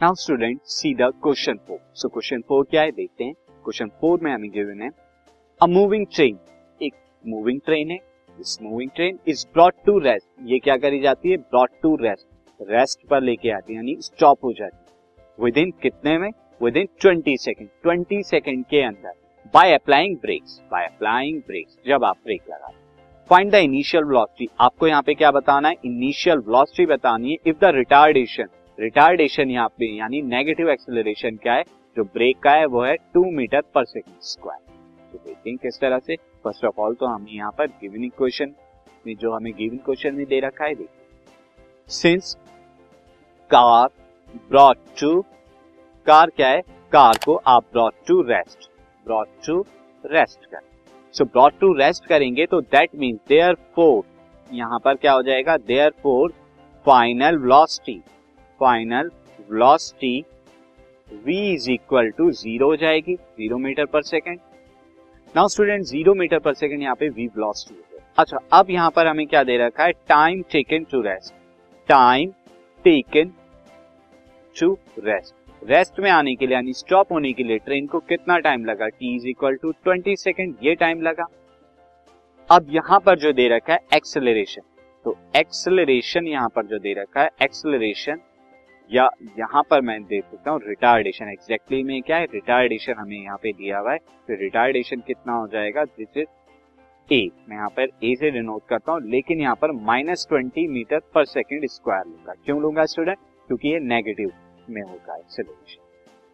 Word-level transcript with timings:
Now 0.00 0.14
student 0.14 0.58
see 0.64 0.92
the 0.94 1.06
question 1.22 1.56
four 1.68 1.78
so 1.92 2.08
question 2.08 2.40
four 2.48 2.64
क्या 2.64 2.82
है 2.82 2.90
देखते 2.90 3.24
हैं 3.24 3.32
क्वेश्चन 3.64 3.88
फोर 4.00 4.20
में 4.22 4.30
हमें 4.32 4.50
गिवन 4.50 4.82
है 4.82 4.90
अ 5.60 5.66
मूविंग 5.66 6.04
ट्रेन 6.06 6.36
एक 6.80 6.92
मूविंग 7.24 7.60
ट्रेन 7.60 7.90
है 7.90 7.96
this 8.28 8.56
moving 8.62 8.90
train 8.96 9.18
is 9.28 9.44
brought 9.54 9.74
to 9.86 9.98
rest 9.98 10.26
ये 10.42 10.58
क्या 10.58 10.76
करी 10.76 11.00
जाती 11.00 11.30
है 11.30 11.36
ब्रॉट 11.36 11.70
टू 11.82 11.94
रेस्ट 12.02 12.26
रेस्ट 12.60 13.00
पर 13.10 13.22
लेके 13.22 13.50
आती 13.50 13.72
है 13.72 13.76
यानी 13.76 13.96
स्टॉप 14.00 14.44
हो 14.44 14.52
जाती 14.52 14.76
है 14.76 15.44
विद 15.44 15.58
इन 15.58 15.70
कितने 15.82 16.16
में 16.18 16.30
within 16.76 16.88
twenty 17.00 17.36
second 17.38 17.68
twenty 17.82 18.22
second 18.24 18.64
के 18.64 18.82
अंदर 18.82 19.14
by 19.54 19.72
applying 19.74 20.16
brakes 20.18 20.60
by 20.70 20.86
applying 20.86 21.40
brakes 21.42 21.76
जब 21.86 22.04
आप 22.04 22.18
ब्रेक 22.24 22.42
लगा 22.50 22.70
फाइंड 23.30 23.50
द 23.52 23.64
इनिशियल 23.64 24.04
वेलोसिटी 24.04 24.48
आपको 24.60 24.86
यहाँ 24.86 25.02
पे 25.02 25.14
क्या 25.14 25.30
बताना 25.32 25.68
है 25.68 25.76
इनिशियल 25.86 26.38
वेलोसिटी 26.46 26.86
बतानी 26.88 27.30
है 27.30 27.38
इफ़ 27.46 27.56
द 27.56 27.74
रिटार्डेशन 27.74 28.48
रिटार्डेशन 28.78 29.50
यहाँ 29.50 29.68
पे, 29.68 29.86
यानी 29.96 30.20
नेगेटिव 30.24 30.70
एक्सेलरेशन 30.70 31.36
क्या 31.36 31.54
है? 31.54 31.62
जो 31.96 32.04
ब्रेक 32.04 32.38
का 32.42 32.50
है, 32.52 32.66
वो 32.66 32.82
है 32.84 32.94
two 33.14 33.24
metre 33.32 33.60
per 33.74 33.84
second 33.86 34.16
square 34.22 34.60
तो 35.12 35.18
देखते 35.18 35.50
हैं 35.50 35.58
किस 35.58 35.80
तरह 35.80 35.98
से। 35.98 36.16
फ़र्स्ट 36.44 36.64
ऑफ़ 36.64 36.80
ऑल 36.80 36.94
तो 36.94 37.06
हम 37.06 37.26
यहाँ 37.30 37.50
पर 37.58 37.66
गिवन 37.80 38.04
इक्वेशन 38.04 38.52
में 39.06 39.14
जो 39.16 39.32
हमें 39.32 39.52
गिवन 39.54 39.76
क्वेश्चन 39.84 40.14
में 40.14 40.24
दे 40.26 40.40
रखा 40.40 40.64
है, 40.64 40.74
देखिए। 40.74 41.90
Since 41.90 42.34
car 43.50 43.88
brought 44.48 44.76
to 45.00 45.20
car 46.06 46.30
क्या 46.30 46.48
है? 46.48 46.60
कार 46.92 47.18
को 47.24 47.34
आप 47.46 47.64
brought 47.72 47.94
to 48.06 48.20
rest 48.24 48.68
brought 49.06 49.28
to 49.46 49.60
rest 50.04 50.44
कर। 50.44 50.60
सो 51.14 51.24
ब्रॉट 51.24 51.58
टू 51.60 51.72
रेस्ट 51.74 52.06
करेंगे 52.06 52.46
तो 52.46 52.60
दैट 52.62 52.94
मीन 52.96 53.18
देयर 53.28 53.54
फोर 53.74 54.02
यहाँ 54.50 54.78
पर 54.78 54.94
क्या 54.96 55.12
हो 55.12 55.22
जाएगा? 55.22 55.56
Therefore 56.02 56.32
final 56.86 57.38
velocity 57.38 58.00
final 58.60 59.10
velocity 59.50 60.20
v 61.26 61.36
is 61.52 61.70
equal 61.70 62.10
to 62.18 62.30
zero 62.32 62.66
हो 62.66 62.76
जाएगी 62.76 63.14
zero 63.14 63.58
metre 63.58 63.86
per 63.86 64.02
second 64.04 64.38
now 65.34 65.48
student 65.48 65.84
zero 65.86 66.14
metre 66.14 66.38
per 66.38 66.54
second 66.54 66.82
यहाँ 66.82 66.94
पे 67.00 67.08
v 67.10 67.28
वेलोसिटी 67.36 67.74
हो 67.74 68.00
अच्छा 68.18 68.38
अब 68.52 68.70
यहाँ 68.70 68.90
पर 68.96 69.06
हमें 69.06 69.26
क्या 69.26 69.42
दे 69.44 69.56
रखा 69.58 69.84
है? 69.84 69.92
Time 70.08 70.42
taken 70.52 70.84
to 70.90 71.00
rest 71.02 71.34
time 71.88 72.30
taken 72.84 73.32
to 74.56 74.76
rest 74.98 75.34
rest 75.62 75.98
में 76.00 76.10
आने 76.10 76.34
के 76.34 76.46
लिए, 76.46 76.54
यानी 76.54 76.72
स्टॉप 76.72 77.12
होने 77.12 77.32
के 77.32 77.42
लिए 77.42 77.58
ट्रेन 77.58 77.86
को 77.86 77.98
कितना 78.00 78.38
टाइम 78.38 78.64
लगा? 78.64 78.88
T 78.88 79.14
is 79.16 79.26
equal 79.28 79.56
to 79.62 79.70
twenty 79.84 80.16
second 80.16 80.54
ये 80.62 80.74
टाइम 80.76 81.00
लगा। 81.02 81.24
अब 82.50 82.66
यहाँ 82.70 82.98
पर 83.06 83.18
जो 83.18 83.32
दे 83.32 83.48
रखा 83.48 83.72
है 83.72 83.78
एक्सेलरेशन 83.96 84.62
तो 85.06 85.16
एक्सेलरेशन 85.36 86.26
यहाँ 86.26 86.48
पर 86.56 86.66
जो 86.66 86.78
दे 86.78 86.92
रखा 86.94 87.22
है 87.22 87.30
एक्सेलरेशन 87.42 88.20
या 88.90 89.08
यहाँ 89.38 89.62
पर 89.70 89.80
मैं 89.80 90.02
देख 90.04 90.24
सकता 90.24 90.50
हूँ 90.50 90.60
रिटार्डेशन 90.66 91.28
एग्जैक्टली 91.28 91.82
में 91.82 92.00
क्या 92.02 92.16
है? 92.16 92.24
रिटार्डेशन 92.24 92.94
हमें 92.98 93.16
यहाँ 93.16 93.38
पे 93.42 93.52
दिया 93.52 93.78
हुआ 93.78 93.92
है। 93.92 93.98
तो 93.98 94.40
रिटार्डेशन 94.40 95.00
कितना 95.06 95.32
हो 95.32 95.46
जाएगा? 95.48 95.84
दिस 95.84 96.16
इज़ 96.16 96.26
ए 97.08 97.28
मैं 97.48 97.56
यहाँ 97.56 97.68
पर 97.76 97.88
ए 98.04 98.14
से 98.16 98.30
डिनोट 98.30 98.62
करता 98.68 98.92
हूँ, 98.92 99.00
लेकिन 99.02 99.40
यहाँ 99.40 99.54
पर 99.56 99.72
minus 99.72 100.26
twenty 100.28 100.66
metre 100.68 101.00
per 101.14 101.24
second 101.26 101.66
square 101.68 102.06
लूँगा। 102.06 102.34
क्यों 102.44 102.60
लूँगा 102.62 102.84
स्टूडेंट 102.86 103.18
क्योंकि 103.48 103.68
ये 103.68 103.78
नेगेटिव 103.82 104.32
में 104.68 104.82
होगा 104.82 105.16
एक्सेलरेशन 105.16 105.86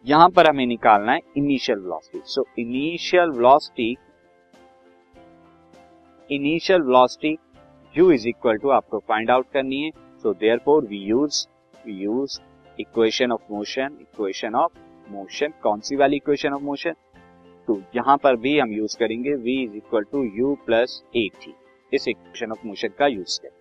यहाँ 0.05 0.29
पर 0.29 0.47
हमें 0.49 0.65
निकालना 0.67 1.11
है 1.11 1.21
initial 1.37 1.79
velocity 1.79 2.21
so 2.25 2.45
initial 2.59 3.29
velocity 3.31 3.95
initial 6.29 6.81
velocity 6.81 7.37
u 7.95 8.11
is 8.11 8.27
equal 8.27 8.57
to 8.57 8.69
आपको 8.71 8.99
फाइंड 8.99 9.31
आउट 9.31 9.45
करनी 9.53 9.81
है। 9.81 9.89
So 10.23 10.33
therefore 10.33 10.85
we 10.85 10.97
use 10.99 11.45
we 11.85 11.93
use 12.03 12.39
equation 12.79 13.31
of 13.31 13.51
motion 13.51 13.97
equation 14.01 14.55
of 14.55 14.77
motion 15.07 15.53
कौन 15.63 15.79
सी 15.79 15.95
वाली 15.95 16.15
इक्वेशन 16.15 16.53
ऑफ़ 16.53 16.63
मोशन 16.63 16.93
तो 17.67 17.81
यहाँ 17.95 18.17
पर 18.23 18.35
भी 18.35 18.57
हम 18.59 18.71
यूज़ 18.73 18.97
करेंगे, 18.99 19.31
v 19.35 19.53
is 19.63 19.75
equal 19.77 20.03
to 20.11 20.23
u 20.37 20.53
plus 20.65 21.01
a 21.15 21.27
t 21.43 21.53
इस 21.91 22.07
इक्वेशन 22.07 22.51
ऑफ़ 22.51 22.65
मोशन 22.67 22.89
का 22.99 23.07
यूज़ 23.07 23.39
करें। 23.41 23.51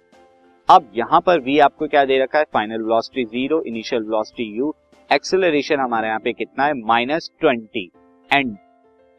अब 0.69 0.91
यहाँ 0.97 1.21
पर 1.27 1.41
v 1.45 1.59
आपको 1.61 1.87
क्या 1.87 2.05
दे 2.05 2.19
रखा 2.23 2.39
है? 2.39 2.45
Final 2.55 2.83
velocity 2.83 3.25
zero 3.27 3.61
initial 3.67 4.03
velocity 4.03 4.47
u 4.61 4.73
acceleration 5.11 5.81
हमारे 5.81 6.09
यहाँ 6.09 6.21
पे 6.21 6.33
कितना 6.33 6.67
है? 6.67 6.75
माइनस 6.83 7.31
ट्वेंटी 7.41 7.91
एंड 8.31 8.57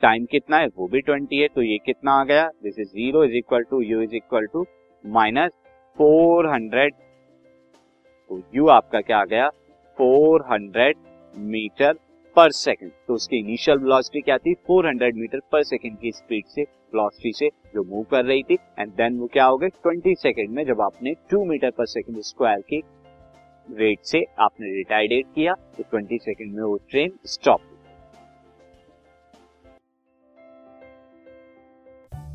टाइम 0.04 0.26
कितना 0.32 0.58
है? 0.58 0.68
वो 0.68 0.88
भी 0.88 1.02
ट्वेंटी 1.02 1.40
है 1.40 1.48
तो 1.48 1.62
ये 1.62 1.78
कितना 1.86 2.12
आ 2.12 2.24
गया? 2.26 2.48
This 2.64 2.80
is 2.80 2.88
zero 2.90 3.24
is 3.24 3.36
equal 3.38 3.64
to 3.70 3.82
u 3.82 4.02
is 4.02 4.16
equal 4.16 4.46
to 4.54 4.66
minus 5.04 5.52
four 5.98 6.50
hundred 6.54 6.94
तो 8.30 8.42
यू 8.56 8.68
आपका 8.68 9.02
क्या 9.02 9.18
आ 9.18 9.26
गया? 9.26 9.50
Four 9.98 10.46
hundred 10.52 10.96
metre 11.36 11.94
per 12.36 12.52
second 12.52 12.92
तो 13.08 13.14
उसकी 13.14 13.38
इनिशियल 13.38 13.78
वेलोसिटी 13.78 14.22
क्या 14.22 14.38
थी? 14.38 14.54
400 14.72 15.14
मीटर 15.16 15.40
पर 15.52 15.64
सेकंड 15.64 15.98
की 16.00 16.12
स्पीड 16.12 16.46
से 16.46 16.62
वेलोसिटी 16.62 17.32
से 17.34 17.50
जो 17.76 17.84
मूव 17.84 18.04
कर 18.12 18.26
रही 18.26 18.44
थी 18.44 18.58
एंड 18.80 18.92
देन 18.92 19.20
वो 19.20 19.28
क्या 19.34 19.46
हो 19.46 19.58
गए? 19.58 19.70
20 19.88 20.16
सेकंड 20.16 20.50
में 20.50 20.64
जब 20.66 20.82
आपने 20.82 21.14
2 21.34 21.46
मीटर 21.48 21.72
पर 21.72 21.86
सेकंड 21.86 22.22
स्क्वायर 22.22 22.62
की 22.70 22.82
रेट 23.68 24.00
से 24.04 24.24
आपने 24.40 24.76
रिटायर्डेट 24.76 25.26
किया 25.36 25.54
तो 25.78 25.84
20 25.96 26.20
सेकंड 26.22 26.56
में 26.56 26.64
वो 26.64 26.78
train 26.90 27.12
stop 27.26 27.62